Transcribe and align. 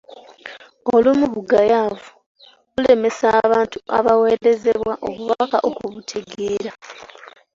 Olumu 0.93 1.25
bugayaavu 1.33 2.09
bulemesa 2.73 3.27
bantu 3.51 3.77
abaweerezebwa 3.97 4.93
obubaka 5.07 5.57
okubutegeera. 5.69 6.71